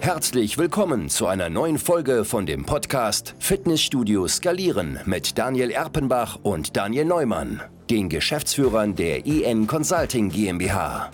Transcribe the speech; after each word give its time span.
Herzlich 0.00 0.56
willkommen 0.56 1.10
zu 1.10 1.26
einer 1.26 1.50
neuen 1.50 1.78
Folge 1.78 2.24
von 2.24 2.46
dem 2.46 2.64
Podcast 2.64 3.34
Fitnessstudio 3.38 4.26
Skalieren 4.28 4.98
mit 5.04 5.36
Daniel 5.36 5.70
Erpenbach 5.70 6.38
und 6.42 6.74
Daniel 6.74 7.04
Neumann, 7.04 7.60
den 7.90 8.08
Geschäftsführern 8.08 8.94
der 8.94 9.26
EN 9.26 9.66
Consulting 9.66 10.30
GmbH. 10.30 11.10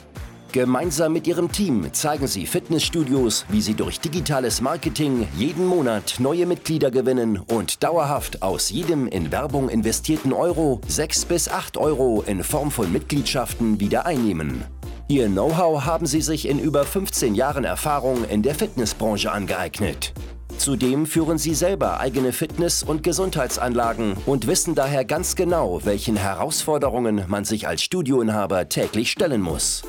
Gemeinsam 0.53 1.15
mit 1.15 1.27
ihrem 1.27 1.51
Team 1.51 1.93
zeigen 1.93 2.29
sie 2.29 2.47
Fitnessstudios, 2.47 3.45
wie 3.49 3.61
sie 3.61 3.75
durch 3.75 3.99
digitales 3.99 4.61
Marketing 4.61 5.27
jeden 5.37 5.67
Monat 5.67 6.15
neue 6.21 6.47
Mitglieder 6.47 6.93
gewinnen 6.93 7.39
und 7.39 7.83
dauerhaft 7.83 8.41
aus 8.43 8.71
jedem 8.71 9.09
in 9.09 9.33
Werbung 9.33 9.69
investierten 9.69 10.33
Euro 10.33 10.81
6 10.87 11.25
bis 11.25 11.49
8 11.49 11.77
Euro 11.77 12.23
in 12.25 12.45
Form 12.45 12.71
von 12.71 12.93
Mitgliedschaften 12.93 13.81
wieder 13.81 14.07
einnehmen. 14.07 14.65
Ihr 15.09 15.29
Know-how 15.29 15.85
haben 15.85 16.05
sie 16.05 16.21
sich 16.21 16.49
in 16.49 16.59
über 16.59 16.83
15 16.83 17.37
Jahren 17.37 17.63
Erfahrung 17.63 18.25
in 18.25 18.43
der 18.43 18.57
Fitnessbranche 18.57 19.31
angeeignet. 19.31 20.13
Zudem 20.59 21.07
führen 21.07 21.39
sie 21.39 21.55
selber 21.55 22.01
eigene 22.01 22.33
Fitness- 22.33 22.83
und 22.83 23.05
Gesundheitsanlagen 23.05 24.17
und 24.27 24.49
wissen 24.49 24.75
daher 24.75 25.05
ganz 25.05 25.37
genau, 25.37 25.81
welchen 25.85 26.17
Herausforderungen 26.17 27.23
man 27.29 27.45
sich 27.45 27.69
als 27.69 27.85
Studioinhaber 27.85 28.69
täglich 28.69 29.13
stellen 29.13 29.43
muss. 29.43 29.85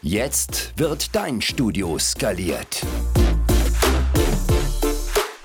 Jetzt 0.00 0.72
wird 0.78 1.14
dein 1.14 1.42
Studio 1.42 1.98
skaliert. 1.98 2.80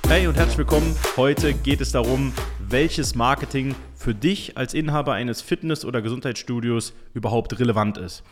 Hey 0.07 0.25
und 0.27 0.37
herzlich 0.37 0.59
willkommen. 0.59 0.95
Heute 1.17 1.53
geht 1.53 1.81
es 1.81 1.91
darum, 1.91 2.31
welches 2.59 3.13
Marketing 3.13 3.75
für 3.93 4.15
dich 4.15 4.55
als 4.55 4.73
Inhaber 4.73 5.11
eines 5.13 5.41
Fitness- 5.41 5.83
oder 5.83 6.01
Gesundheitsstudios 6.01 6.93
überhaupt 7.13 7.59
relevant 7.59 7.97
ist. 7.97 8.23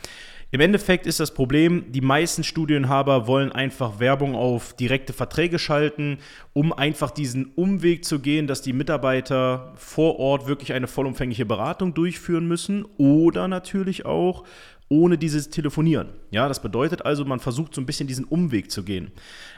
Im 0.55 0.61
Endeffekt 0.61 1.05
ist 1.05 1.19
das 1.19 1.33
Problem, 1.33 1.91
die 1.91 1.99
meisten 1.99 2.41
Studieninhaber 2.41 3.27
wollen 3.27 3.51
einfach 3.51 3.99
Werbung 3.99 4.35
auf 4.35 4.71
direkte 4.71 5.11
Verträge 5.11 5.59
schalten, 5.59 6.19
um 6.53 6.71
einfach 6.71 7.11
diesen 7.11 7.47
Umweg 7.55 8.05
zu 8.05 8.19
gehen, 8.19 8.47
dass 8.47 8.61
die 8.61 8.71
Mitarbeiter 8.71 9.73
vor 9.75 10.17
Ort 10.17 10.47
wirklich 10.47 10.71
eine 10.71 10.87
vollumfängliche 10.87 11.45
Beratung 11.45 11.93
durchführen 11.93 12.47
müssen 12.47 12.85
oder 12.97 13.49
natürlich 13.49 14.05
auch 14.05 14.45
ohne 14.87 15.17
dieses 15.17 15.49
Telefonieren. 15.49 16.13
Ja, 16.31 16.47
das 16.47 16.61
bedeutet 16.61 17.05
also, 17.05 17.25
man 17.25 17.41
versucht 17.41 17.75
so 17.75 17.81
ein 17.81 17.85
bisschen 17.85 18.07
diesen 18.07 18.23
Umweg 18.23 18.71
zu 18.71 18.83
gehen. 18.83 19.11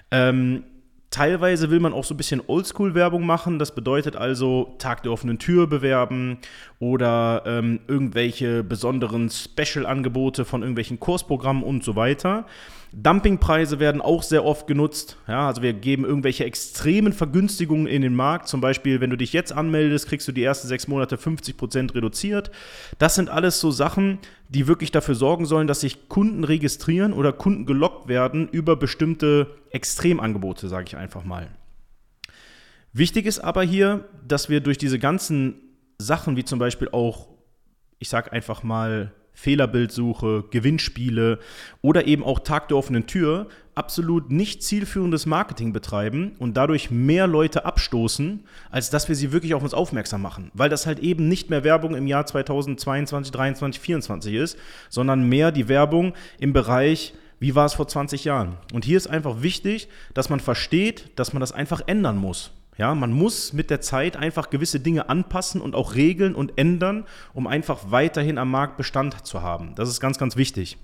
Ähm, 0.10 0.64
Teilweise 1.10 1.72
will 1.72 1.80
man 1.80 1.94
auch 1.94 2.04
so 2.04 2.14
ein 2.14 2.18
bisschen 2.18 2.42
Oldschool-Werbung 2.46 3.26
machen. 3.26 3.60
Das 3.60 3.74
bedeutet 3.74 4.18
also 4.18 4.76
Tag 4.78 5.04
der 5.04 5.12
offenen 5.14 5.40
Tür 5.40 5.66
bewerben 5.68 6.40
oder 6.80 7.44
ähm, 7.46 7.80
irgendwelche 7.88 8.64
besonderen 8.64 9.30
Special-Angebote 9.30 10.44
von 10.44 10.62
irgendwelchen 10.62 11.00
Kursprogrammen 11.00 11.64
und 11.64 11.84
so 11.84 11.96
weiter. 11.96 12.46
Dumpingpreise 12.94 13.80
werden 13.80 14.02
auch 14.02 14.24
sehr 14.24 14.46
oft 14.46 14.68
genutzt. 14.68 15.18
Ja, 15.28 15.48
also 15.48 15.62
wir 15.62 15.74
geben 15.74 16.06
irgendwelche 16.06 16.46
extremen 16.46 17.14
Vergünstigungen 17.14 17.88
in 17.88 18.02
den 18.02 18.16
Markt. 18.16 18.48
Zum 18.48 18.62
Beispiel, 18.62 19.02
wenn 19.02 19.10
du 19.10 19.18
dich 19.18 19.34
jetzt 19.34 19.52
anmeldest, 19.52 20.08
kriegst 20.08 20.28
du 20.28 20.32
die 20.32 20.44
ersten 20.44 20.68
sechs 20.68 20.88
Monate 20.88 21.18
50% 21.18 21.94
reduziert. 21.94 22.52
Das 22.98 23.16
sind 23.16 23.30
alles 23.30 23.60
so 23.60 23.72
Sachen, 23.72 24.20
die 24.50 24.68
wirklich 24.68 24.92
dafür 24.92 25.16
sorgen 25.16 25.46
sollen, 25.46 25.68
dass 25.68 25.82
sich 25.82 26.08
Kunden 26.08 26.44
registrieren 26.44 27.14
oder 27.14 27.34
Kunden 27.34 27.66
gelockt 27.66 28.08
werden 28.08 28.48
über 28.50 28.76
bestimmte 28.76 29.56
Extremangebote, 29.72 30.70
sage 30.70 30.86
ich 30.88 30.98
einfach 30.98 31.24
mal. 31.24 31.50
Wichtig 32.94 33.26
ist 33.26 33.40
aber 33.40 33.64
hier, 33.64 34.06
dass 34.28 34.50
wir 34.50 34.62
durch 34.62 34.78
diese 34.78 34.98
ganzen 34.98 35.56
Sachen, 36.00 36.36
wie 36.38 36.46
zum 36.46 36.58
Beispiel 36.58 36.90
auch, 36.90 37.28
ich 38.00 38.10
sage 38.10 38.32
einfach 38.32 38.64
mal, 38.64 39.12
Fehlerbildsuche, 39.38 40.46
Gewinnspiele 40.50 41.38
oder 41.84 42.08
eben 42.08 42.24
auch 42.24 42.40
Tag 42.40 42.70
der 42.70 42.78
offenen 42.78 43.06
Tür 43.06 43.48
absolut 43.76 44.32
nicht 44.32 44.64
zielführendes 44.64 45.28
Marketing 45.28 45.74
betreiben 45.74 46.32
und 46.40 46.58
dadurch 46.58 46.90
mehr 46.90 47.28
Leute 47.28 47.64
abstoßen, 47.64 48.44
als 48.72 48.90
dass 48.90 49.08
wir 49.10 49.16
sie 49.16 49.32
wirklich 49.32 49.54
auf 49.54 49.62
uns 49.62 49.76
aufmerksam 49.76 50.24
machen. 50.24 50.50
Weil 50.56 50.70
das 50.70 50.88
halt 50.88 50.98
eben 50.98 51.28
nicht 51.28 51.52
mehr 51.52 51.64
Werbung 51.64 51.96
im 51.96 52.08
Jahr 52.08 52.26
2022, 52.26 53.32
2023, 53.32 53.80
2024 53.80 54.34
ist, 54.34 54.58
sondern 54.90 55.30
mehr 55.30 55.52
die 55.52 55.70
Werbung 55.70 56.14
im 56.40 56.52
Bereich, 56.52 57.14
wie 57.40 57.54
war 57.54 57.68
es 57.68 57.76
vor 57.76 57.88
20 57.88 58.26
Jahren. 58.26 58.58
Und 58.74 58.86
hier 58.86 58.98
ist 58.98 59.06
einfach 59.06 59.44
wichtig, 59.44 59.88
dass 60.16 60.30
man 60.30 60.40
versteht, 60.40 61.12
dass 61.16 61.34
man 61.34 61.42
das 61.42 61.52
einfach 61.52 61.82
ändern 61.86 62.18
muss. 62.18 62.52
Ja, 62.78 62.94
man 62.94 63.12
muss 63.12 63.54
mit 63.54 63.72
der 63.72 63.82
Zeit 63.82 64.16
einfach 64.16 64.52
gewisse 64.52 64.80
Dinge 64.80 65.10
anpassen 65.10 65.62
und 65.62 65.74
auch 65.74 65.96
regeln 65.96 66.36
und 66.36 66.58
ändern, 66.58 67.06
um 67.34 67.48
einfach 67.48 67.90
weiterhin 67.90 68.38
am 68.38 68.52
Markt 68.52 68.78
Bestand 68.78 69.26
zu 69.26 69.42
haben. 69.42 69.74
Das 69.76 69.90
ist 69.90 70.00
ganz, 70.00 70.20
ganz 70.20 70.38
wichtig. 70.38 70.78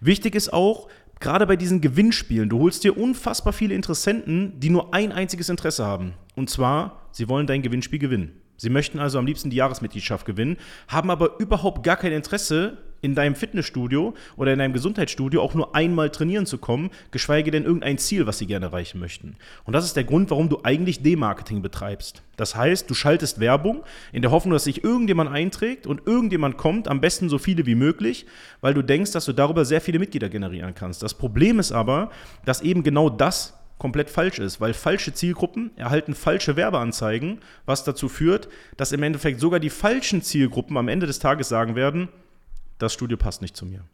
Wichtig 0.00 0.34
ist 0.34 0.52
auch, 0.52 0.88
gerade 1.18 1.46
bei 1.46 1.56
diesen 1.56 1.80
Gewinnspielen, 1.80 2.50
du 2.50 2.58
holst 2.58 2.84
dir 2.84 2.96
unfassbar 2.96 3.54
viele 3.54 3.74
Interessenten, 3.74 4.60
die 4.60 4.68
nur 4.68 4.92
ein 4.92 5.12
einziges 5.12 5.48
Interesse 5.48 5.86
haben. 5.86 6.12
Und 6.36 6.50
zwar, 6.50 7.08
sie 7.10 7.28
wollen 7.28 7.46
dein 7.46 7.62
Gewinnspiel 7.62 7.98
gewinnen. 7.98 8.32
Sie 8.58 8.68
möchten 8.68 8.98
also 8.98 9.18
am 9.18 9.24
liebsten 9.24 9.48
die 9.48 9.56
Jahresmitgliedschaft 9.56 10.26
gewinnen, 10.26 10.58
haben 10.88 11.10
aber 11.10 11.40
überhaupt 11.40 11.82
gar 11.82 11.96
kein 11.96 12.12
Interesse, 12.12 12.76
in 13.02 13.14
deinem 13.14 13.34
Fitnessstudio 13.34 14.14
oder 14.36 14.52
in 14.52 14.58
deinem 14.58 14.72
Gesundheitsstudio 14.72 15.42
auch 15.42 15.54
nur 15.54 15.74
einmal 15.74 16.10
trainieren 16.10 16.46
zu 16.46 16.58
kommen, 16.58 16.90
geschweige 17.10 17.50
denn 17.50 17.64
irgendein 17.64 17.98
Ziel, 17.98 18.26
was 18.26 18.38
sie 18.38 18.46
gerne 18.46 18.66
erreichen 18.66 19.00
möchten. 19.00 19.36
Und 19.64 19.72
das 19.72 19.84
ist 19.84 19.96
der 19.96 20.04
Grund, 20.04 20.30
warum 20.30 20.48
du 20.48 20.60
eigentlich 20.62 21.02
D-Marketing 21.02 21.62
betreibst. 21.62 22.22
Das 22.36 22.56
heißt, 22.56 22.88
du 22.88 22.94
schaltest 22.94 23.40
Werbung 23.40 23.82
in 24.12 24.22
der 24.22 24.30
Hoffnung, 24.30 24.52
dass 24.52 24.64
sich 24.64 24.82
irgendjemand 24.82 25.30
einträgt 25.30 25.86
und 25.86 26.06
irgendjemand 26.06 26.56
kommt, 26.56 26.88
am 26.88 27.00
besten 27.00 27.28
so 27.28 27.38
viele 27.38 27.66
wie 27.66 27.74
möglich, 27.74 28.26
weil 28.60 28.74
du 28.74 28.82
denkst, 28.82 29.12
dass 29.12 29.26
du 29.26 29.32
darüber 29.32 29.64
sehr 29.64 29.80
viele 29.80 29.98
Mitglieder 29.98 30.28
generieren 30.28 30.74
kannst. 30.74 31.02
Das 31.02 31.14
Problem 31.14 31.58
ist 31.58 31.72
aber, 31.72 32.10
dass 32.44 32.62
eben 32.62 32.82
genau 32.82 33.10
das 33.10 33.54
komplett 33.80 34.10
falsch 34.10 34.38
ist, 34.38 34.60
weil 34.60 34.74
falsche 34.74 35.12
Zielgruppen 35.12 35.70
erhalten 35.76 36.14
falsche 36.14 36.54
Werbeanzeigen, 36.54 37.40
was 37.66 37.82
dazu 37.82 38.08
führt, 38.08 38.48
dass 38.76 38.92
im 38.92 39.02
Endeffekt 39.02 39.40
sogar 39.40 39.58
die 39.58 39.70
falschen 39.70 40.22
Zielgruppen 40.22 40.76
am 40.76 40.88
Ende 40.88 41.06
des 41.06 41.18
Tages 41.18 41.48
sagen 41.48 41.74
werden, 41.74 42.08
das 42.82 42.92
Studio 42.92 43.16
passt 43.16 43.42
nicht 43.42 43.56
zu 43.56 43.66
mir. 43.66 43.84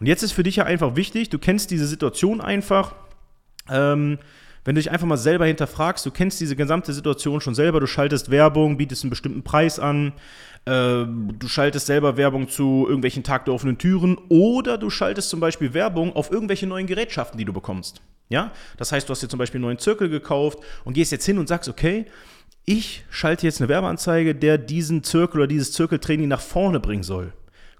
Und 0.00 0.06
jetzt 0.06 0.22
ist 0.22 0.32
für 0.32 0.42
dich 0.42 0.56
ja 0.56 0.64
einfach 0.64 0.96
wichtig, 0.96 1.30
du 1.30 1.38
kennst 1.38 1.70
diese 1.70 1.86
Situation 1.86 2.40
einfach. 2.40 2.94
Ähm, 3.70 4.18
wenn 4.64 4.76
du 4.76 4.80
dich 4.80 4.92
einfach 4.92 5.06
mal 5.06 5.16
selber 5.16 5.46
hinterfragst, 5.46 6.06
du 6.06 6.12
kennst 6.12 6.40
diese 6.40 6.54
gesamte 6.54 6.92
Situation 6.92 7.40
schon 7.40 7.54
selber, 7.54 7.80
du 7.80 7.86
schaltest 7.86 8.30
Werbung, 8.30 8.76
bietest 8.76 9.02
einen 9.02 9.10
bestimmten 9.10 9.42
Preis 9.42 9.80
an, 9.80 10.12
äh, 10.66 11.04
du 11.04 11.48
schaltest 11.48 11.86
selber 11.86 12.16
Werbung 12.16 12.48
zu 12.48 12.84
irgendwelchen 12.86 13.24
Tag 13.24 13.44
der 13.46 13.54
offenen 13.54 13.78
Türen 13.78 14.18
oder 14.28 14.78
du 14.78 14.88
schaltest 14.88 15.30
zum 15.30 15.40
Beispiel 15.40 15.74
Werbung 15.74 16.14
auf 16.14 16.30
irgendwelche 16.30 16.68
neuen 16.68 16.86
Gerätschaften, 16.86 17.38
die 17.38 17.44
du 17.44 17.52
bekommst. 17.52 18.02
Ja? 18.28 18.52
Das 18.76 18.92
heißt, 18.92 19.08
du 19.08 19.10
hast 19.10 19.22
dir 19.22 19.28
zum 19.28 19.38
Beispiel 19.38 19.58
einen 19.58 19.66
neuen 19.66 19.78
Zirkel 19.78 20.08
gekauft 20.08 20.60
und 20.84 20.94
gehst 20.94 21.10
jetzt 21.10 21.26
hin 21.26 21.38
und 21.38 21.48
sagst, 21.48 21.68
okay, 21.68 22.06
ich 22.64 23.04
schalte 23.10 23.46
jetzt 23.46 23.60
eine 23.60 23.68
Werbeanzeige, 23.68 24.36
der 24.36 24.58
diesen 24.58 25.02
Zirkel 25.02 25.40
oder 25.40 25.48
dieses 25.48 25.72
Zirkeltraining 25.72 26.28
nach 26.28 26.40
vorne 26.40 26.78
bringen 26.78 27.02
soll. 27.02 27.32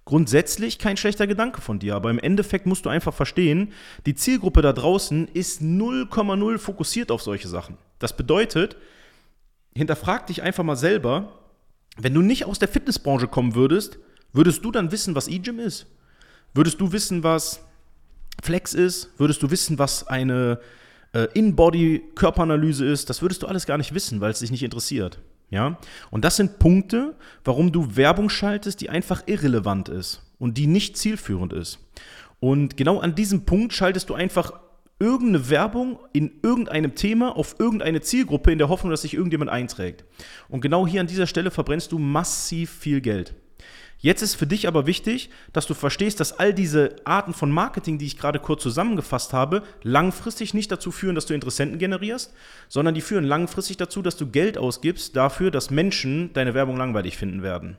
Grundsätzlich 0.04 0.78
kein 0.78 0.96
schlechter 0.96 1.28
Gedanke 1.28 1.60
von 1.60 1.78
dir, 1.78 1.94
aber 1.94 2.10
im 2.10 2.18
Endeffekt 2.18 2.66
musst 2.66 2.84
du 2.84 2.90
einfach 2.90 3.14
verstehen, 3.14 3.72
die 4.04 4.16
Zielgruppe 4.16 4.60
da 4.60 4.72
draußen 4.72 5.28
ist 5.28 5.62
0,0 5.62 6.58
fokussiert 6.58 7.12
auf 7.12 7.22
solche 7.22 7.48
Sachen. 7.48 7.78
Das 8.00 8.16
bedeutet, 8.16 8.76
hinterfrag 9.74 10.26
dich 10.26 10.42
einfach 10.42 10.64
mal 10.64 10.76
selber, 10.76 11.32
wenn 11.98 12.14
du 12.14 12.20
nicht 12.20 12.46
aus 12.46 12.58
der 12.58 12.68
Fitnessbranche 12.68 13.28
kommen 13.28 13.54
würdest, 13.54 13.98
würdest 14.32 14.64
du 14.64 14.72
dann 14.72 14.90
wissen, 14.90 15.14
was 15.14 15.28
E-Gym 15.28 15.60
ist? 15.60 15.86
Würdest 16.52 16.80
du 16.80 16.90
wissen, 16.90 17.22
was 17.22 17.60
Flex 18.42 18.74
ist, 18.74 19.10
würdest 19.19 19.42
du 19.42 19.50
wissen, 19.50 19.78
was 19.78 20.08
eine 20.08 20.58
äh, 21.12 21.28
In-Body-Körperanalyse 21.34 22.84
ist, 22.86 23.08
das 23.08 23.22
würdest 23.22 23.42
du 23.42 23.46
alles 23.46 23.66
gar 23.66 23.78
nicht 23.78 23.94
wissen, 23.94 24.20
weil 24.20 24.32
es 24.32 24.40
dich 24.40 24.50
nicht 24.50 24.62
interessiert. 24.62 25.20
Ja? 25.52 25.78
Und 26.10 26.24
das 26.24 26.36
sind 26.36 26.58
Punkte, 26.58 27.14
warum 27.44 27.70
du 27.70 27.94
Werbung 27.94 28.30
schaltest, 28.30 28.80
die 28.80 28.90
einfach 28.90 29.22
irrelevant 29.26 29.88
ist 29.88 30.22
und 30.38 30.58
die 30.58 30.66
nicht 30.66 30.96
zielführend 30.96 31.52
ist. 31.52 31.78
Und 32.40 32.76
genau 32.76 32.98
an 32.98 33.14
diesem 33.14 33.44
Punkt 33.44 33.72
schaltest 33.72 34.08
du 34.10 34.14
einfach 34.14 34.54
irgendeine 34.98 35.50
Werbung 35.50 35.99
in 36.12 36.40
irgendeinem 36.43 36.94
Thema 36.94 37.37
auf 37.37 37.56
irgendeine 37.58 38.00
Zielgruppe 38.00 38.50
in 38.50 38.58
der 38.58 38.69
Hoffnung, 38.69 38.90
dass 38.90 39.02
sich 39.02 39.14
irgendjemand 39.14 39.50
einträgt. 39.50 40.04
Und 40.49 40.60
genau 40.60 40.87
hier 40.87 41.00
an 41.00 41.06
dieser 41.06 41.26
Stelle 41.26 41.50
verbrennst 41.50 41.93
du 41.93 41.99
massiv 41.99 42.70
viel 42.70 43.00
Geld. 43.00 43.34
Jetzt 44.02 44.20
ist 44.20 44.34
für 44.34 44.49
dich 44.49 44.66
aber 44.66 44.87
wichtig, 44.87 45.31
dass 45.52 45.66
du 45.66 45.75
verstehst, 45.75 46.19
dass 46.19 46.37
all 46.37 46.52
diese 46.52 46.96
Arten 47.04 47.34
von 47.34 47.52
Marketing, 47.52 47.99
die 47.99 48.06
ich 48.06 48.19
gerade 48.19 48.40
kurz 48.40 48.60
zusammengefasst 48.64 49.32
habe, 49.32 49.62
langfristig 49.84 50.54
nicht 50.54 50.72
dazu 50.72 50.90
führen, 50.90 51.14
dass 51.14 51.26
du 51.26 51.34
Interessenten 51.34 51.78
generierst, 51.78 52.34
sondern 52.69 52.96
die 52.96 53.00
führen 53.00 53.25
langfristig 53.25 53.76
dazu, 53.76 54.02
dass 54.02 54.16
du 54.16 54.26
Geld 54.26 54.58
ausgibst 54.58 55.14
dafür, 55.14 55.52
dass 55.52 55.70
Menschen 55.70 56.32
deine 56.32 56.52
Werbung 56.52 56.76
langweilig 56.76 57.16
finden 57.16 57.44
werden. 57.44 57.78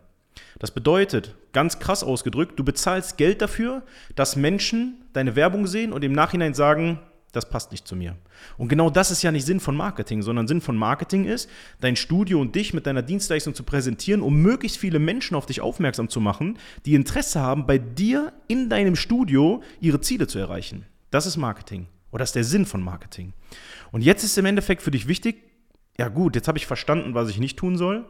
Das 0.60 0.72
bedeutet, 0.72 1.36
ganz 1.52 1.80
krass 1.80 2.06
ausgedrückt, 2.06 2.58
du 2.58 2.64
bezahlst 2.64 3.18
Geld 3.18 3.42
dafür, 3.42 3.84
dass 4.16 4.38
Menschen 4.38 5.04
deine 5.12 5.36
Werbung 5.36 5.68
sehen 5.68 5.92
und 5.92 6.06
im 6.06 6.14
Nachhinein 6.14 6.54
sagen, 6.54 7.00
das 7.34 7.50
passt 7.50 7.72
nicht 7.72 7.88
zu 7.88 7.96
mir. 7.96 8.16
Und 8.58 8.70
genau 8.70 8.90
das 8.90 9.12
ist 9.12 9.24
ja 9.24 9.32
nicht 9.32 9.46
Sinn 9.46 9.60
von 9.60 9.76
Marketing, 9.76 10.22
sondern 10.22 10.48
Sinn 10.48 10.62
von 10.62 10.78
Marketing 10.78 11.26
ist, 11.26 11.50
dein 11.82 11.96
Studio 11.96 12.40
und 12.40 12.56
dich 12.56 12.74
mit 12.74 12.86
deiner 12.86 13.02
Dienstleistung 13.02 13.56
zu 13.56 13.64
präsentieren, 13.64 14.22
um 14.22 14.42
möglichst 14.42 14.78
viele 14.78 15.00
Menschen 15.00 15.36
auf 15.36 15.48
dich 15.48 15.60
aufmerksam 15.60 16.10
zu 16.10 16.22
machen, 16.22 16.58
die 16.86 16.94
Interesse 16.94 17.42
haben, 17.42 17.66
bei 17.66 17.80
dir 17.80 18.32
in 18.48 18.70
deinem 18.70 18.96
Studio 18.96 19.62
ihre 19.82 20.00
Ziele 20.00 20.28
zu 20.28 20.40
erreichen. 20.40 20.86
Das 21.10 21.26
ist 21.26 21.36
Marketing. 21.36 21.88
Oder 22.12 22.22
das 22.22 22.30
ist 22.30 22.36
der 22.36 22.44
Sinn 22.44 22.68
von 22.68 22.84
Marketing. 22.84 23.34
Und 23.92 24.04
jetzt 24.04 24.24
ist 24.24 24.38
im 24.38 24.46
Endeffekt 24.46 24.84
für 24.84 24.92
dich 24.92 25.08
wichtig, 25.08 25.44
ja 25.98 26.10
gut, 26.10 26.36
jetzt 26.36 26.48
habe 26.48 26.60
ich 26.60 26.68
verstanden, 26.68 27.16
was 27.16 27.30
ich 27.30 27.40
nicht 27.40 27.58
tun 27.58 27.78
soll. 27.78 28.06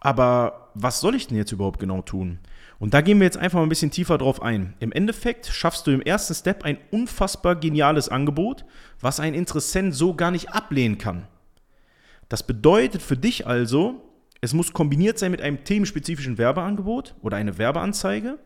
Aber 0.00 0.70
was 0.74 1.00
soll 1.00 1.14
ich 1.14 1.26
denn 1.26 1.36
jetzt 1.36 1.52
überhaupt 1.52 1.78
genau 1.78 2.00
tun? 2.00 2.38
Und 2.82 2.94
da 2.94 3.00
gehen 3.00 3.20
wir 3.20 3.26
jetzt 3.26 3.38
einfach 3.38 3.60
mal 3.60 3.62
ein 3.62 3.68
bisschen 3.68 3.92
tiefer 3.92 4.18
drauf 4.18 4.42
ein. 4.42 4.74
Im 4.80 4.90
Endeffekt 4.90 5.46
schaffst 5.46 5.86
du 5.86 5.92
im 5.92 6.02
ersten 6.02 6.34
Step 6.34 6.64
ein 6.64 6.78
unfassbar 6.90 7.54
geniales 7.54 8.08
Angebot, 8.08 8.64
was 9.00 9.20
ein 9.20 9.34
Interessent 9.34 9.94
so 9.94 10.14
gar 10.14 10.32
nicht 10.32 10.48
ablehnen 10.52 10.98
kann. 10.98 11.28
Das 12.28 12.44
bedeutet 12.44 13.00
für 13.00 13.16
dich 13.16 13.46
also, 13.46 14.02
es 14.40 14.52
muss 14.52 14.72
kombiniert 14.72 15.16
sein 15.16 15.30
mit 15.30 15.40
einem 15.40 15.62
themenspezifischen 15.62 16.38
Werbeangebot 16.38 17.14
oder 17.22 17.36
eine 17.36 17.56
Werbeanzeige, 17.56 18.40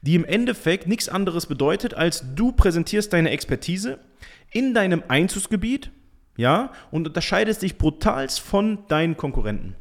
die 0.00 0.14
im 0.14 0.24
Endeffekt 0.24 0.88
nichts 0.88 1.10
anderes 1.10 1.44
bedeutet, 1.44 1.92
als 1.92 2.24
du 2.34 2.52
präsentierst 2.52 3.12
deine 3.12 3.28
Expertise 3.28 3.98
in 4.52 4.72
deinem 4.72 5.02
Einzugsgebiet, 5.08 5.90
ja, 6.38 6.72
und 6.90 7.08
unterscheidest 7.08 7.60
dich 7.60 7.76
brutalst 7.76 8.40
von 8.40 8.86
deinen 8.88 9.18
Konkurrenten 9.18 9.76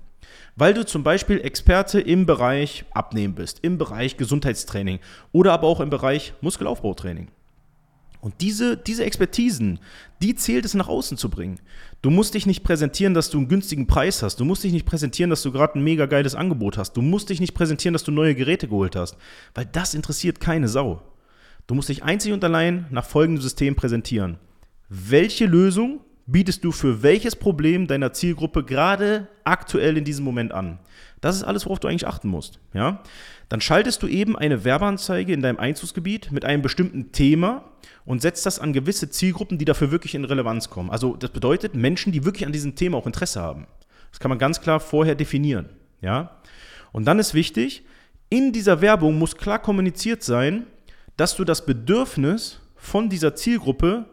weil 0.55 0.73
du 0.73 0.85
zum 0.85 1.03
Beispiel 1.03 1.39
Experte 1.41 1.99
im 1.99 2.25
Bereich 2.25 2.85
Abnehmen 2.91 3.35
bist, 3.35 3.59
im 3.61 3.77
Bereich 3.77 4.17
Gesundheitstraining 4.17 4.99
oder 5.31 5.53
aber 5.53 5.67
auch 5.67 5.79
im 5.79 5.89
Bereich 5.89 6.33
Muskelaufbautraining. 6.41 7.29
Und 8.21 8.35
diese, 8.39 8.77
diese 8.77 9.03
Expertisen, 9.03 9.79
die 10.21 10.35
zählt 10.35 10.63
es 10.63 10.75
nach 10.75 10.87
außen 10.87 11.17
zu 11.17 11.29
bringen. 11.29 11.59
Du 12.03 12.11
musst 12.11 12.35
dich 12.35 12.45
nicht 12.45 12.63
präsentieren, 12.63 13.15
dass 13.15 13.31
du 13.31 13.39
einen 13.39 13.47
günstigen 13.47 13.87
Preis 13.87 14.21
hast. 14.21 14.39
Du 14.39 14.45
musst 14.45 14.63
dich 14.63 14.71
nicht 14.71 14.85
präsentieren, 14.85 15.31
dass 15.31 15.41
du 15.41 15.51
gerade 15.51 15.79
ein 15.79 15.83
mega 15.83 16.05
geiles 16.05 16.35
Angebot 16.35 16.77
hast. 16.77 16.93
Du 16.93 17.01
musst 17.01 17.29
dich 17.29 17.39
nicht 17.39 17.55
präsentieren, 17.55 17.93
dass 17.93 18.03
du 18.03 18.11
neue 18.11 18.35
Geräte 18.35 18.67
geholt 18.67 18.95
hast, 18.95 19.17
weil 19.55 19.65
das 19.65 19.95
interessiert 19.95 20.39
keine 20.39 20.67
Sau. 20.67 21.01
Du 21.65 21.73
musst 21.73 21.89
dich 21.89 22.03
einzig 22.03 22.31
und 22.31 22.43
allein 22.43 22.85
nach 22.91 23.05
folgendem 23.05 23.41
System 23.41 23.75
präsentieren. 23.75 24.37
Welche 24.87 25.47
Lösung 25.47 26.01
bietest 26.25 26.63
du 26.63 26.71
für 26.71 27.03
welches 27.03 27.35
Problem 27.35 27.87
deiner 27.87 28.13
Zielgruppe 28.13 28.63
gerade 28.63 29.27
aktuell 29.43 29.97
in 29.97 30.03
diesem 30.03 30.25
Moment 30.25 30.51
an? 30.51 30.79
Das 31.19 31.35
ist 31.35 31.43
alles, 31.43 31.65
worauf 31.65 31.79
du 31.79 31.87
eigentlich 31.87 32.07
achten 32.07 32.29
musst. 32.29 32.59
Ja? 32.73 33.03
Dann 33.49 33.61
schaltest 33.61 34.01
du 34.01 34.07
eben 34.07 34.37
eine 34.37 34.63
Werbeanzeige 34.63 35.33
in 35.33 35.41
deinem 35.41 35.59
Einzugsgebiet 35.59 36.31
mit 36.31 36.45
einem 36.45 36.61
bestimmten 36.61 37.11
Thema 37.11 37.65
und 38.05 38.21
setzt 38.21 38.45
das 38.45 38.59
an 38.59 38.73
gewisse 38.73 39.09
Zielgruppen, 39.09 39.57
die 39.57 39.65
dafür 39.65 39.91
wirklich 39.91 40.15
in 40.15 40.25
Relevanz 40.25 40.69
kommen. 40.69 40.89
Also 40.89 41.15
das 41.15 41.29
bedeutet 41.29 41.75
Menschen, 41.75 42.11
die 42.11 42.25
wirklich 42.25 42.45
an 42.45 42.51
diesem 42.51 42.75
Thema 42.75 42.97
auch 42.97 43.05
Interesse 43.05 43.41
haben. 43.41 43.67
Das 44.09 44.19
kann 44.19 44.29
man 44.29 44.39
ganz 44.39 44.61
klar 44.61 44.79
vorher 44.79 45.15
definieren. 45.15 45.69
Ja? 46.01 46.37
Und 46.91 47.05
dann 47.05 47.19
ist 47.19 47.33
wichtig, 47.33 47.85
in 48.29 48.51
dieser 48.51 48.81
Werbung 48.81 49.19
muss 49.19 49.37
klar 49.37 49.59
kommuniziert 49.59 50.23
sein, 50.23 50.65
dass 51.17 51.35
du 51.35 51.43
das 51.43 51.65
Bedürfnis 51.65 52.59
von 52.75 53.09
dieser 53.09 53.35
Zielgruppe 53.35 54.05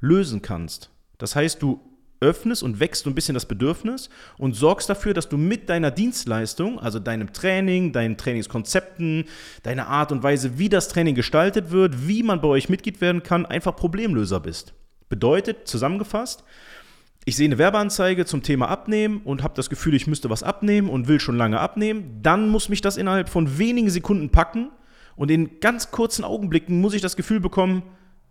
lösen 0.00 0.40
kannst. 0.42 0.90
Das 1.18 1.36
heißt, 1.36 1.62
du 1.62 1.80
öffnest 2.20 2.62
und 2.62 2.80
wächst 2.80 3.06
ein 3.06 3.14
bisschen 3.14 3.34
das 3.34 3.46
Bedürfnis 3.46 4.08
und 4.38 4.54
sorgst 4.54 4.88
dafür, 4.88 5.14
dass 5.14 5.28
du 5.28 5.36
mit 5.36 5.68
deiner 5.68 5.90
Dienstleistung, 5.90 6.78
also 6.78 6.98
deinem 6.98 7.32
Training, 7.32 7.92
deinen 7.92 8.16
Trainingskonzepten, 8.16 9.24
deiner 9.62 9.88
Art 9.88 10.10
und 10.10 10.22
Weise, 10.22 10.58
wie 10.58 10.68
das 10.68 10.88
Training 10.88 11.14
gestaltet 11.14 11.70
wird, 11.70 12.08
wie 12.08 12.22
man 12.22 12.40
bei 12.40 12.48
euch 12.48 12.68
Mitglied 12.68 13.00
werden 13.00 13.22
kann, 13.22 13.46
einfach 13.46 13.76
Problemlöser 13.76 14.40
bist. 14.40 14.74
Bedeutet, 15.08 15.68
zusammengefasst, 15.68 16.44
ich 17.26 17.36
sehe 17.36 17.46
eine 17.46 17.58
Werbeanzeige 17.58 18.26
zum 18.26 18.42
Thema 18.42 18.68
Abnehmen 18.68 19.22
und 19.24 19.42
habe 19.42 19.54
das 19.54 19.70
Gefühl, 19.70 19.94
ich 19.94 20.06
müsste 20.06 20.28
was 20.28 20.42
abnehmen 20.42 20.90
und 20.90 21.08
will 21.08 21.20
schon 21.20 21.36
lange 21.36 21.58
abnehmen, 21.58 22.20
dann 22.22 22.48
muss 22.48 22.68
mich 22.68 22.82
das 22.82 22.96
innerhalb 22.96 23.30
von 23.30 23.58
wenigen 23.58 23.88
Sekunden 23.88 24.30
packen 24.30 24.70
und 25.16 25.30
in 25.30 25.60
ganz 25.60 25.90
kurzen 25.90 26.24
Augenblicken 26.24 26.80
muss 26.80 26.94
ich 26.94 27.00
das 27.00 27.16
Gefühl 27.16 27.40
bekommen, 27.40 27.82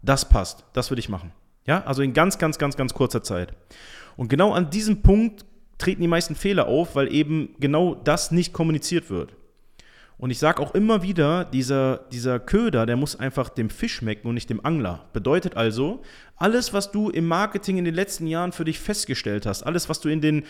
das 0.04 0.30
passt, 0.30 0.66
das 0.74 0.92
würde 0.92 1.00
ich 1.00 1.10
machen. 1.10 1.32
Ja, 1.66 1.84
also 1.86 2.02
in 2.02 2.14
ganz, 2.14 2.38
ganz, 2.38 2.58
ganz, 2.58 2.76
ganz 2.76 2.94
kurzer 2.94 3.24
Zeit. 3.24 3.54
Und 4.18 4.30
genau 4.30 4.52
an 4.54 4.70
diesem 4.70 5.02
Punkt 5.02 5.46
treten 5.78 6.02
die 6.02 6.08
meisten 6.08 6.36
Fehler 6.36 6.68
auf, 6.68 6.96
weil 6.96 7.14
eben 7.14 7.56
genau 7.60 7.96
das 7.96 8.32
nicht 8.32 8.54
kommuniziert 8.54 9.10
wird. 9.10 9.34
Und 10.18 10.30
ich 10.30 10.40
sage 10.40 10.62
auch 10.62 10.74
immer 10.76 11.04
wieder, 11.04 11.44
dieser, 11.44 12.06
dieser 12.12 12.40
Köder, 12.40 12.86
der 12.86 12.96
muss 12.96 13.20
einfach 13.20 13.50
dem 13.50 13.70
Fisch 13.70 13.96
schmecken 13.96 14.28
und 14.28 14.36
nicht 14.36 14.50
dem 14.50 14.64
Angler. 14.64 15.10
Bedeutet 15.12 15.58
also, 15.58 16.02
alles, 16.38 16.72
was 16.72 16.92
du 16.92 17.10
im 17.10 17.26
Marketing 17.28 17.78
in 17.78 17.84
den 17.84 17.96
letzten 17.96 18.28
Jahren 18.28 18.52
für 18.52 18.64
dich 18.64 18.80
festgestellt 18.80 19.46
hast, 19.46 19.64
alles, 19.64 19.90
was 19.90 20.00
du 20.00 20.10
in 20.10 20.22
den 20.22 20.44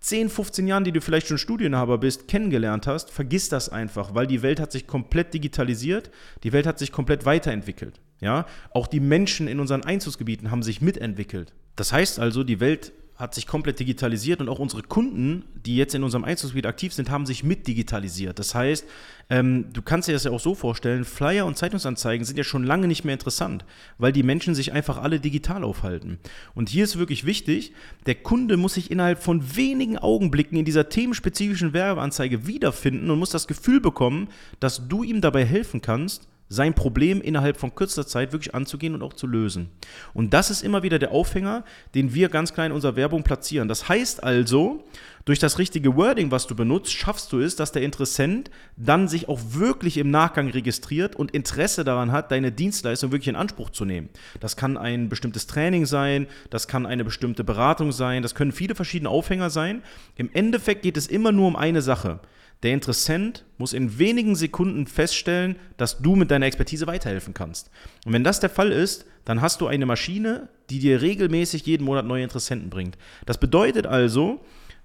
10, 0.00 0.30
15 0.30 0.66
Jahren, 0.66 0.84
die 0.84 0.92
du 0.92 1.00
vielleicht 1.00 1.26
schon 1.26 1.36
Studienhaber 1.36 1.98
bist, 1.98 2.28
kennengelernt 2.28 2.86
hast, 2.86 3.10
vergiss 3.10 3.48
das 3.48 3.68
einfach, 3.68 4.14
weil 4.14 4.26
die 4.26 4.42
Welt 4.42 4.60
hat 4.60 4.72
sich 4.72 4.86
komplett 4.86 5.34
digitalisiert, 5.34 6.10
die 6.44 6.52
Welt 6.52 6.66
hat 6.66 6.78
sich 6.78 6.92
komplett 6.92 7.26
weiterentwickelt. 7.26 8.00
Ja? 8.20 8.46
Auch 8.72 8.86
die 8.86 9.00
Menschen 9.00 9.48
in 9.48 9.60
unseren 9.60 9.84
Einzugsgebieten 9.84 10.50
haben 10.50 10.62
sich 10.62 10.80
mitentwickelt. 10.80 11.52
Das 11.76 11.92
heißt 11.92 12.18
also, 12.18 12.44
die 12.44 12.60
Welt 12.60 12.92
hat 13.18 13.34
sich 13.34 13.48
komplett 13.48 13.80
digitalisiert 13.80 14.40
und 14.40 14.48
auch 14.48 14.60
unsere 14.60 14.82
Kunden, 14.82 15.44
die 15.66 15.76
jetzt 15.76 15.92
in 15.92 16.04
unserem 16.04 16.22
Einzugsgebiet 16.22 16.66
aktiv 16.66 16.92
sind, 16.94 17.10
haben 17.10 17.26
sich 17.26 17.42
mit 17.42 17.66
digitalisiert. 17.66 18.38
Das 18.38 18.54
heißt, 18.54 18.86
ähm, 19.28 19.66
du 19.72 19.82
kannst 19.82 20.08
dir 20.08 20.12
das 20.12 20.22
ja 20.22 20.30
auch 20.30 20.38
so 20.38 20.54
vorstellen, 20.54 21.04
Flyer 21.04 21.44
und 21.44 21.58
Zeitungsanzeigen 21.58 22.24
sind 22.24 22.36
ja 22.36 22.44
schon 22.44 22.62
lange 22.62 22.86
nicht 22.86 23.04
mehr 23.04 23.14
interessant, 23.14 23.64
weil 23.98 24.12
die 24.12 24.22
Menschen 24.22 24.54
sich 24.54 24.72
einfach 24.72 24.98
alle 24.98 25.18
digital 25.18 25.64
aufhalten. 25.64 26.20
Und 26.54 26.68
hier 26.68 26.84
ist 26.84 26.96
wirklich 26.96 27.26
wichtig, 27.26 27.72
der 28.06 28.14
Kunde 28.14 28.56
muss 28.56 28.74
sich 28.74 28.88
innerhalb 28.88 29.20
von 29.20 29.56
wenigen 29.56 29.98
Augenblicken 29.98 30.56
in 30.56 30.64
dieser 30.64 30.88
themenspezifischen 30.88 31.72
Werbeanzeige 31.72 32.46
wiederfinden 32.46 33.10
und 33.10 33.18
muss 33.18 33.30
das 33.30 33.48
Gefühl 33.48 33.80
bekommen, 33.80 34.28
dass 34.60 34.86
du 34.86 35.02
ihm 35.02 35.20
dabei 35.20 35.44
helfen 35.44 35.82
kannst, 35.82 36.28
sein 36.48 36.74
Problem 36.74 37.20
innerhalb 37.20 37.58
von 37.58 37.74
kürzester 37.74 38.06
Zeit 38.06 38.32
wirklich 38.32 38.54
anzugehen 38.54 38.94
und 38.94 39.02
auch 39.02 39.12
zu 39.12 39.26
lösen. 39.26 39.70
Und 40.14 40.32
das 40.32 40.50
ist 40.50 40.62
immer 40.62 40.82
wieder 40.82 40.98
der 40.98 41.12
Aufhänger, 41.12 41.64
den 41.94 42.14
wir 42.14 42.28
ganz 42.28 42.54
klar 42.54 42.66
in 42.66 42.72
unserer 42.72 42.96
Werbung 42.96 43.22
platzieren. 43.22 43.68
Das 43.68 43.88
heißt 43.88 44.22
also, 44.22 44.84
durch 45.28 45.38
das 45.38 45.58
richtige 45.58 45.94
Wording, 45.94 46.30
was 46.30 46.46
du 46.46 46.54
benutzt, 46.54 46.92
schaffst 46.92 47.32
du 47.32 47.40
es, 47.40 47.54
dass 47.54 47.70
der 47.70 47.82
Interessent 47.82 48.50
dann 48.78 49.08
sich 49.08 49.28
auch 49.28 49.38
wirklich 49.50 49.98
im 49.98 50.10
Nachgang 50.10 50.48
registriert 50.48 51.16
und 51.16 51.32
Interesse 51.32 51.84
daran 51.84 52.12
hat, 52.12 52.30
deine 52.30 52.50
Dienstleistung 52.50 53.12
wirklich 53.12 53.28
in 53.28 53.36
Anspruch 53.36 53.68
zu 53.68 53.84
nehmen. 53.84 54.08
Das 54.40 54.56
kann 54.56 54.78
ein 54.78 55.10
bestimmtes 55.10 55.46
Training 55.46 55.84
sein, 55.84 56.28
das 56.48 56.66
kann 56.66 56.86
eine 56.86 57.04
bestimmte 57.04 57.44
Beratung 57.44 57.92
sein, 57.92 58.22
das 58.22 58.34
können 58.34 58.52
viele 58.52 58.74
verschiedene 58.74 59.10
Aufhänger 59.10 59.50
sein. 59.50 59.82
Im 60.16 60.30
Endeffekt 60.32 60.80
geht 60.80 60.96
es 60.96 61.06
immer 61.06 61.30
nur 61.30 61.48
um 61.48 61.56
eine 61.56 61.82
Sache. 61.82 62.20
Der 62.62 62.72
Interessent 62.72 63.44
muss 63.56 63.72
in 63.72 63.98
wenigen 63.98 64.34
Sekunden 64.34 64.86
feststellen, 64.86 65.56
dass 65.76 65.98
du 65.98 66.16
mit 66.16 66.30
deiner 66.30 66.46
Expertise 66.46 66.86
weiterhelfen 66.86 67.32
kannst. 67.34 67.70
Und 68.04 68.12
wenn 68.12 68.24
das 68.24 68.40
der 68.40 68.50
Fall 68.50 68.72
ist, 68.72 69.06
dann 69.24 69.40
hast 69.40 69.60
du 69.60 69.68
eine 69.68 69.86
Maschine, 69.86 70.48
die 70.70 70.80
dir 70.80 71.00
regelmäßig 71.00 71.66
jeden 71.66 71.84
Monat 71.84 72.06
neue 72.06 72.24
Interessenten 72.24 72.70
bringt. 72.70 72.98
Das 73.26 73.38
bedeutet 73.38 73.86
also, 73.86 74.40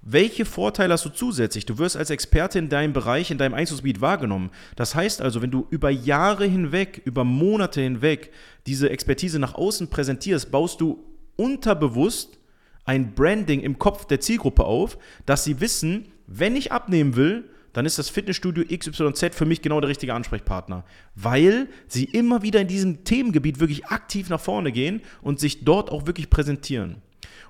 welche 0.06 0.44
Vorteile 0.46 0.94
hast 0.94 1.06
du 1.06 1.10
zusätzlich? 1.10 1.66
Du 1.66 1.78
wirst 1.78 1.96
als 1.96 2.10
Experte 2.10 2.60
in 2.60 2.70
deinem 2.70 2.94
Bereich, 2.94 3.32
in 3.32 3.38
deinem 3.38 3.54
Einzugsgebiet 3.54 4.02
wahrgenommen. 4.02 4.52
Das 4.76 4.96
heißt 4.96 5.22
also, 5.22 5.42
wenn 5.42 5.50
du 5.50 5.66
über 5.70 5.90
Jahre 5.90 6.46
hinweg, 6.46 7.02
über 7.06 7.24
Monate 7.24 7.82
hinweg 7.82 8.32
diese 8.68 8.90
Expertise 8.90 9.40
nach 9.40 9.56
außen 9.56 9.90
präsentierst, 9.90 10.52
baust 10.52 10.82
du 10.82 11.04
unterbewusst 11.38 12.38
ein 12.86 13.16
Branding 13.16 13.62
im 13.62 13.80
Kopf 13.80 14.06
der 14.06 14.20
Zielgruppe 14.20 14.66
auf, 14.66 14.98
dass 15.26 15.46
sie 15.46 15.62
wissen, 15.62 16.12
wenn 16.28 16.58
ich 16.58 16.74
abnehmen 16.74 17.16
will, 17.16 17.46
dann 17.74 17.86
ist 17.86 17.98
das 17.98 18.10
Fitnessstudio 18.10 18.64
XYZ 18.66 19.36
für 19.36 19.46
mich 19.46 19.62
genau 19.62 19.82
der 19.82 19.90
richtige 19.90 20.14
Ansprechpartner, 20.14 20.86
weil 21.16 21.68
sie 21.88 22.06
immer 22.06 22.44
wieder 22.44 22.62
in 22.62 22.68
diesem 22.68 23.04
Themengebiet 23.04 23.60
wirklich 23.60 23.88
aktiv 23.88 24.30
nach 24.30 24.40
vorne 24.40 24.72
gehen 24.72 25.02
und 25.22 25.40
sich 25.40 25.66
dort 25.66 25.92
auch 25.92 26.06
wirklich 26.06 26.30
präsentieren. 26.30 27.02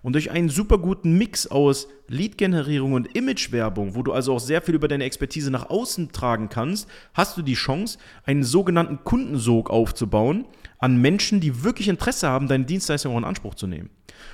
Und 0.02 0.14
durch 0.14 0.32
einen 0.32 0.50
super 0.50 0.78
guten 0.78 1.18
Mix 1.18 1.48
aus 1.48 1.88
Lead-Generierung 2.10 2.92
und 2.92 3.16
Image-Werbung, 3.16 3.96
wo 3.96 4.04
du 4.04 4.12
also 4.12 4.34
auch 4.34 4.40
sehr 4.40 4.62
viel 4.62 4.76
über 4.76 4.90
deine 4.90 5.06
Expertise 5.06 5.50
nach 5.50 5.70
außen 5.70 6.12
tragen 6.12 6.50
kannst, 6.50 6.90
hast 7.14 7.38
du 7.38 7.42
die 7.42 7.54
Chance, 7.54 7.98
einen 8.26 8.44
sogenannten 8.44 9.06
Kundensog 9.06 9.70
aufzubauen 9.70 10.46
an 10.84 10.98
Menschen, 10.98 11.40
die 11.40 11.64
wirklich 11.64 11.88
Interesse 11.88 12.28
haben, 12.28 12.50
deine 12.50 12.66
Dienstleistung 12.66 13.14
auch 13.14 13.18
in 13.18 13.24
Anspruch 13.24 13.56
zu 13.56 13.68
nehmen. 13.68 13.90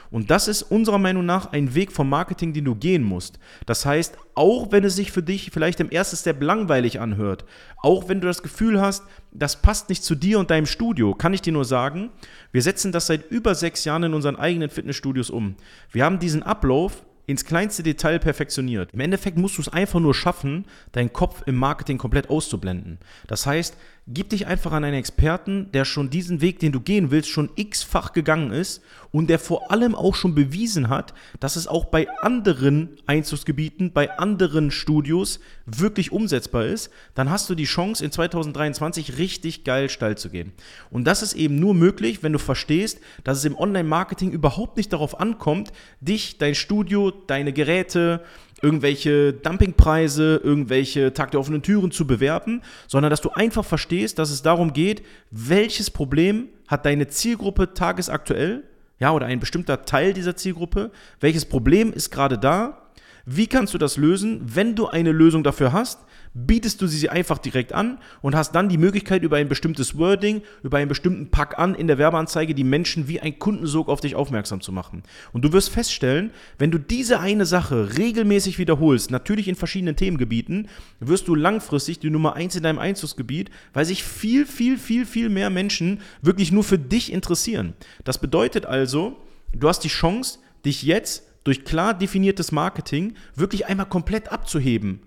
Und 0.09 0.31
das 0.31 0.47
ist 0.47 0.63
unserer 0.63 0.97
Meinung 0.97 1.23
nach 1.23 1.51
ein 1.51 1.75
Weg 1.75 1.91
vom 1.91 2.09
Marketing, 2.09 2.53
den 2.53 2.65
du 2.65 2.73
gehen 2.73 3.03
musst. 3.03 3.37
Das 3.67 3.85
heißt, 3.85 4.17
auch 4.33 4.71
wenn 4.71 4.83
es 4.83 4.95
sich 4.95 5.11
für 5.11 5.21
dich 5.21 5.51
vielleicht 5.53 5.79
im 5.79 5.91
ersten 5.91 6.17
Step 6.17 6.41
langweilig 6.41 6.99
anhört, 6.99 7.45
auch 7.83 8.09
wenn 8.09 8.19
du 8.19 8.25
das 8.25 8.41
Gefühl 8.41 8.81
hast, 8.81 9.03
das 9.31 9.61
passt 9.61 9.89
nicht 9.89 10.03
zu 10.03 10.15
dir 10.15 10.39
und 10.39 10.49
deinem 10.49 10.65
Studio, 10.65 11.13
kann 11.13 11.35
ich 11.35 11.43
dir 11.43 11.53
nur 11.53 11.65
sagen, 11.65 12.09
wir 12.51 12.63
setzen 12.63 12.91
das 12.91 13.05
seit 13.05 13.29
über 13.29 13.53
sechs 13.53 13.85
Jahren 13.85 14.01
in 14.01 14.15
unseren 14.15 14.35
eigenen 14.35 14.71
Fitnessstudios 14.71 15.29
um. 15.29 15.55
Wir 15.91 16.03
haben 16.03 16.17
diesen 16.17 16.41
Ablauf 16.41 17.03
ins 17.29 17.45
kleinste 17.45 17.83
Detail 17.83 18.17
perfektioniert. 18.17 18.89
Im 18.91 19.01
Endeffekt 19.01 19.37
musst 19.37 19.59
du 19.59 19.61
es 19.61 19.69
einfach 19.69 19.99
nur 19.99 20.15
schaffen, 20.15 20.65
deinen 20.93 21.13
Kopf 21.13 21.43
im 21.45 21.57
Marketing 21.57 21.99
komplett 21.99 22.27
auszublenden. 22.27 22.97
Das 23.27 23.45
heißt, 23.45 23.77
gib 24.11 24.29
dich 24.29 24.47
einfach 24.47 24.71
an 24.71 24.83
einen 24.83 24.97
Experten, 24.97 25.71
der 25.71 25.85
schon 25.85 26.09
diesen 26.09 26.41
Weg, 26.41 26.59
den 26.59 26.71
du 26.71 26.79
gehen 26.79 27.11
willst, 27.11 27.29
schon 27.29 27.49
x-fach 27.55 28.11
gegangen 28.11 28.51
ist 28.51 28.81
und 29.11 29.29
der 29.29 29.37
vor 29.39 29.71
allem 29.71 29.93
auch 29.93 30.15
schon 30.15 30.33
bewiesen 30.33 30.89
hat, 30.89 31.13
dass 31.39 31.55
es 31.55 31.67
auch 31.67 31.85
bei 31.85 32.07
anderen 32.21 32.97
Einzugsgebieten, 33.05 33.91
bei 33.93 34.17
anderen 34.17 34.71
Studios 34.71 35.39
wirklich 35.65 36.11
umsetzbar 36.11 36.65
ist, 36.65 36.89
dann 37.13 37.29
hast 37.29 37.49
du 37.49 37.55
die 37.55 37.65
Chance, 37.65 38.03
in 38.03 38.11
2023 38.11 39.17
richtig 39.17 39.63
geil 39.63 39.89
steil 39.89 40.17
zu 40.17 40.29
gehen. 40.29 40.53
Und 40.89 41.05
das 41.05 41.21
ist 41.21 41.33
eben 41.33 41.59
nur 41.59 41.75
möglich, 41.75 42.23
wenn 42.23 42.33
du 42.33 42.39
verstehst, 42.39 42.99
dass 43.23 43.37
es 43.37 43.45
im 43.45 43.57
Online-Marketing 43.57 44.31
überhaupt 44.31 44.77
nicht 44.77 44.91
darauf 44.91 45.19
ankommt, 45.19 45.71
dich, 46.01 46.39
dein 46.39 46.55
Studio, 46.55 47.11
deine 47.11 47.53
Geräte, 47.53 48.23
irgendwelche 48.61 49.33
Dumpingpreise, 49.33 50.41
irgendwelche 50.43 51.13
Tag 51.13 51.31
der 51.31 51.39
offenen 51.39 51.61
Türen 51.61 51.91
zu 51.91 52.05
bewerben, 52.05 52.61
sondern 52.87 53.09
dass 53.09 53.21
du 53.21 53.29
einfach 53.29 53.65
verstehst, 53.65 54.19
dass 54.19 54.31
es 54.31 54.41
darum 54.41 54.73
geht, 54.73 55.03
welches 55.31 55.89
Problem 55.89 56.49
hat 56.67 56.85
deine 56.85 57.07
Zielgruppe 57.07 57.73
tagesaktuell, 57.73 58.63
ja, 58.99 59.11
oder 59.13 59.27
ein 59.27 59.39
bestimmter 59.39 59.85
Teil 59.85 60.13
dieser 60.13 60.35
Zielgruppe, 60.35 60.91
welches 61.19 61.45
Problem 61.45 61.93
ist 61.93 62.11
gerade 62.11 62.37
da, 62.37 62.88
wie 63.25 63.47
kannst 63.47 63.73
du 63.73 63.77
das 63.77 63.97
lösen? 63.97 64.41
Wenn 64.43 64.75
du 64.75 64.87
eine 64.87 65.11
Lösung 65.11 65.43
dafür 65.43 65.73
hast, 65.73 65.99
bietest 66.33 66.81
du 66.81 66.87
sie 66.87 67.09
einfach 67.09 67.37
direkt 67.37 67.73
an 67.73 67.99
und 68.21 68.35
hast 68.35 68.53
dann 68.53 68.69
die 68.69 68.77
Möglichkeit, 68.77 69.23
über 69.23 69.37
ein 69.37 69.49
bestimmtes 69.49 69.97
Wording, 69.97 70.41
über 70.63 70.77
einen 70.77 70.89
bestimmten 70.89 71.31
Pack 71.31 71.57
an 71.57 71.75
in 71.75 71.87
der 71.87 71.97
Werbeanzeige 71.97 72.53
die 72.53 72.63
Menschen 72.63 73.07
wie 73.07 73.19
ein 73.19 73.39
Kundensog 73.39 73.89
auf 73.89 74.01
dich 74.01 74.15
aufmerksam 74.15 74.61
zu 74.61 74.71
machen. 74.71 75.03
Und 75.33 75.43
du 75.43 75.53
wirst 75.53 75.69
feststellen, 75.69 76.31
wenn 76.57 76.71
du 76.71 76.77
diese 76.77 77.19
eine 77.19 77.45
Sache 77.45 77.97
regelmäßig 77.97 78.59
wiederholst, 78.59 79.11
natürlich 79.11 79.47
in 79.47 79.55
verschiedenen 79.55 79.95
Themengebieten, 79.95 80.67
wirst 80.99 81.27
du 81.27 81.35
langfristig 81.35 81.99
die 81.99 82.09
Nummer 82.09 82.35
eins 82.35 82.55
in 82.55 82.63
deinem 82.63 82.79
Einzugsgebiet, 82.79 83.49
weil 83.73 83.85
sich 83.85 84.03
viel, 84.03 84.45
viel, 84.45 84.77
viel, 84.77 85.05
viel 85.05 85.29
mehr 85.29 85.49
Menschen 85.49 86.01
wirklich 86.21 86.51
nur 86.51 86.63
für 86.63 86.79
dich 86.79 87.11
interessieren. 87.11 87.73
Das 88.03 88.19
bedeutet 88.19 88.65
also, 88.65 89.17
du 89.53 89.67
hast 89.67 89.83
die 89.83 89.89
Chance, 89.89 90.39
dich 90.65 90.83
jetzt 90.83 91.23
durch 91.43 91.65
klar 91.65 91.93
definiertes 91.93 92.51
Marketing 92.51 93.15
wirklich 93.35 93.67
einmal 93.67 93.87
komplett 93.87 94.31
abzuheben. 94.31 95.01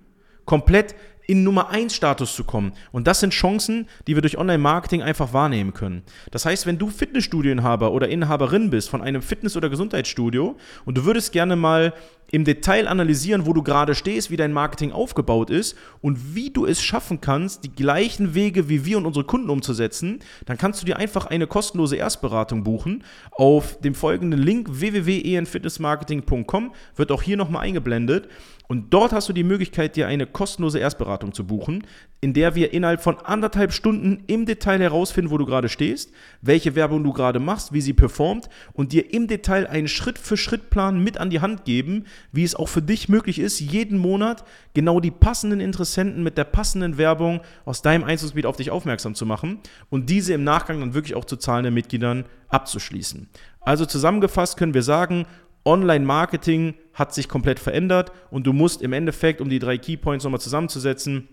Komplett 0.44 0.94
in 1.26 1.44
Nummer 1.44 1.70
1 1.70 1.94
Status 1.94 2.34
zu 2.34 2.44
kommen. 2.44 2.72
Und 2.90 3.06
das 3.06 3.20
sind 3.20 3.32
Chancen, 3.32 3.88
die 4.06 4.14
wir 4.14 4.22
durch 4.22 4.38
Online-Marketing 4.38 5.02
einfach 5.02 5.32
wahrnehmen 5.32 5.74
können. 5.74 6.02
Das 6.30 6.44
heißt, 6.44 6.66
wenn 6.66 6.78
du 6.78 6.88
Fitnessstudioinhaber 6.88 7.92
oder 7.92 8.08
Inhaberin 8.08 8.70
bist 8.70 8.90
von 8.90 9.02
einem 9.02 9.22
Fitness- 9.22 9.56
oder 9.56 9.68
Gesundheitsstudio 9.68 10.56
und 10.84 10.98
du 10.98 11.04
würdest 11.04 11.32
gerne 11.32 11.56
mal 11.56 11.92
im 12.32 12.44
Detail 12.44 12.88
analysieren, 12.88 13.44
wo 13.44 13.52
du 13.52 13.62
gerade 13.62 13.94
stehst, 13.94 14.30
wie 14.30 14.38
dein 14.38 14.54
Marketing 14.54 14.90
aufgebaut 14.90 15.50
ist 15.50 15.76
und 16.00 16.34
wie 16.34 16.50
du 16.50 16.64
es 16.64 16.82
schaffen 16.82 17.20
kannst, 17.20 17.62
die 17.62 17.70
gleichen 17.70 18.34
Wege 18.34 18.70
wie 18.70 18.86
wir 18.86 18.96
und 18.96 19.04
unsere 19.04 19.26
Kunden 19.26 19.50
umzusetzen, 19.50 20.20
dann 20.46 20.56
kannst 20.56 20.80
du 20.80 20.86
dir 20.86 20.96
einfach 20.96 21.26
eine 21.26 21.46
kostenlose 21.46 21.96
Erstberatung 21.96 22.64
buchen. 22.64 23.04
Auf 23.32 23.78
dem 23.80 23.94
folgenden 23.94 24.40
Link 24.40 24.68
www.enfitnessmarketing.com 24.70 26.72
wird 26.96 27.12
auch 27.12 27.20
hier 27.20 27.36
nochmal 27.36 27.66
eingeblendet. 27.66 28.28
Und 28.72 28.94
dort 28.94 29.12
hast 29.12 29.28
du 29.28 29.34
die 29.34 29.44
Möglichkeit, 29.44 29.96
dir 29.96 30.06
eine 30.06 30.24
kostenlose 30.24 30.78
Erstberatung 30.78 31.34
zu 31.34 31.46
buchen, 31.46 31.86
in 32.22 32.32
der 32.32 32.54
wir 32.54 32.72
innerhalb 32.72 33.02
von 33.02 33.18
anderthalb 33.18 33.70
Stunden 33.70 34.22
im 34.28 34.46
Detail 34.46 34.80
herausfinden, 34.80 35.30
wo 35.30 35.36
du 35.36 35.44
gerade 35.44 35.68
stehst, 35.68 36.10
welche 36.40 36.74
Werbung 36.74 37.04
du 37.04 37.12
gerade 37.12 37.38
machst, 37.38 37.74
wie 37.74 37.82
sie 37.82 37.92
performt 37.92 38.48
und 38.72 38.92
dir 38.92 39.12
im 39.12 39.26
Detail 39.26 39.66
einen 39.66 39.88
Schritt-für-Schritt-Plan 39.88 41.04
mit 41.04 41.18
an 41.18 41.28
die 41.28 41.42
Hand 41.42 41.66
geben, 41.66 42.06
wie 42.32 42.44
es 42.44 42.54
auch 42.54 42.70
für 42.70 42.80
dich 42.80 43.10
möglich 43.10 43.40
ist, 43.40 43.60
jeden 43.60 43.98
Monat 43.98 44.42
genau 44.72 45.00
die 45.00 45.10
passenden 45.10 45.60
Interessenten 45.60 46.22
mit 46.22 46.38
der 46.38 46.44
passenden 46.44 46.96
Werbung 46.96 47.42
aus 47.66 47.82
deinem 47.82 48.04
Einzugsgebiet 48.04 48.46
auf 48.46 48.56
dich 48.56 48.70
aufmerksam 48.70 49.14
zu 49.14 49.26
machen 49.26 49.58
und 49.90 50.08
diese 50.08 50.32
im 50.32 50.44
Nachgang 50.44 50.80
dann 50.80 50.94
wirklich 50.94 51.14
auch 51.14 51.26
zu 51.26 51.36
zahlenden 51.36 51.74
Mitgliedern 51.74 52.24
abzuschließen. 52.48 53.28
Also 53.60 53.84
zusammengefasst 53.84 54.56
können 54.56 54.72
wir 54.72 54.82
sagen, 54.82 55.26
Online-Marketing 55.64 56.74
hat 56.94 57.14
sich 57.14 57.28
komplett 57.28 57.58
verändert 57.58 58.12
und 58.30 58.46
du 58.46 58.52
musst 58.52 58.82
im 58.82 58.92
Endeffekt, 58.92 59.40
um 59.40 59.48
die 59.48 59.58
drei 59.58 59.78
Keypoints 59.78 60.24
nochmal 60.24 60.40
zusammenzusetzen, 60.40 61.28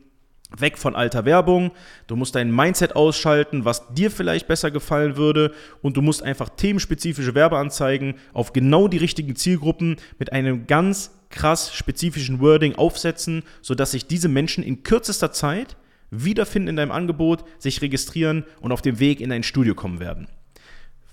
Weg 0.57 0.79
von 0.79 0.95
alter 0.95 1.25
Werbung, 1.25 1.71
du 2.07 2.15
musst 2.15 2.33
dein 2.33 2.53
Mindset 2.53 2.95
ausschalten, 2.95 3.65
was 3.65 3.93
dir 3.93 4.09
vielleicht 4.09 4.47
besser 4.47 4.71
gefallen 4.71 5.15
würde 5.15 5.53
und 5.83 5.95
du 5.95 6.01
musst 6.01 6.23
einfach 6.23 6.49
themenspezifische 6.49 7.35
Werbeanzeigen 7.35 8.15
auf 8.33 8.51
genau 8.51 8.87
die 8.87 8.97
richtigen 8.97 9.35
Zielgruppen 9.35 9.97
mit 10.17 10.33
einem 10.33 10.65
ganz 10.65 11.11
krass 11.29 11.71
spezifischen 11.73 12.39
Wording 12.39 12.73
aufsetzen, 12.75 13.43
sodass 13.61 13.91
sich 13.91 14.07
diese 14.07 14.27
Menschen 14.27 14.63
in 14.63 14.81
kürzester 14.81 15.31
Zeit 15.31 15.77
wiederfinden 16.09 16.69
in 16.69 16.75
deinem 16.77 16.91
Angebot, 16.91 17.43
sich 17.59 17.83
registrieren 17.83 18.43
und 18.59 18.71
auf 18.71 18.81
dem 18.81 18.99
Weg 18.99 19.21
in 19.21 19.29
dein 19.29 19.43
Studio 19.43 19.75
kommen 19.75 19.99
werden. 19.99 20.27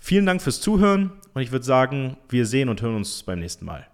Vielen 0.07 0.25
Dank 0.25 0.41
fürs 0.41 0.61
Zuhören 0.61 1.11
und 1.35 1.43
ich 1.43 1.51
würde 1.51 1.65
sagen, 1.65 2.17
wir 2.29 2.47
sehen 2.47 2.69
und 2.69 2.81
hören 2.81 2.95
uns 2.95 3.25
beim 3.25 3.41
nächsten 3.41 3.65
Mal. 3.65 3.89